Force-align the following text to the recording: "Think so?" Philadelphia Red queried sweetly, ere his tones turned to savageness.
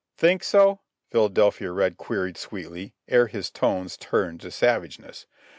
"Think 0.17 0.43
so?" 0.43 0.79
Philadelphia 1.11 1.71
Red 1.71 1.95
queried 1.95 2.35
sweetly, 2.35 2.95
ere 3.07 3.27
his 3.27 3.51
tones 3.51 3.97
turned 3.97 4.41
to 4.41 4.49
savageness. 4.49 5.27